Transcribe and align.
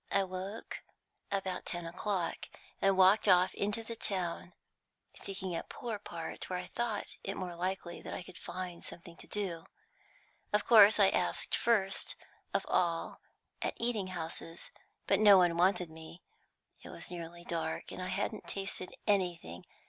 I 0.11 0.23
woke 0.23 0.79
about 1.29 1.63
ten 1.63 1.85
o'clock, 1.85 2.49
and 2.81 2.97
walked 2.97 3.27
off 3.27 3.53
into 3.53 3.83
the 3.83 3.95
town, 3.95 4.53
seeking 5.13 5.55
a 5.55 5.61
poor 5.61 5.99
part, 5.99 6.49
where 6.49 6.57
I 6.57 6.65
thought 6.73 7.17
it 7.23 7.37
more 7.37 7.53
likely 7.55 8.01
I 8.03 8.09
might 8.11 8.35
find 8.35 8.83
something 8.83 9.15
to 9.17 9.27
do. 9.27 9.67
Of 10.53 10.65
course 10.65 10.99
I 10.99 11.09
asked 11.09 11.55
first 11.55 12.15
of 12.51 12.65
all 12.67 13.21
at 13.61 13.75
eating 13.77 14.07
houses, 14.07 14.71
but 15.05 15.19
no 15.19 15.37
one 15.37 15.55
wanted 15.55 15.91
me. 15.91 16.23
It 16.81 16.89
was 16.89 17.11
nearly 17.11 17.43
dark, 17.43 17.91
and 17.91 18.01
I 18.01 18.07
hadn't 18.07 18.47
tasted 18.47 18.95
anything. 19.05 19.67